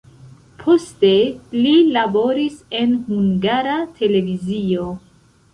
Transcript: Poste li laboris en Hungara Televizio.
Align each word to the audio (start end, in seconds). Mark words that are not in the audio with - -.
Poste 0.61 1.11
li 1.57 1.73
laboris 1.97 2.57
en 2.79 2.97
Hungara 3.11 3.79
Televizio. 4.01 4.91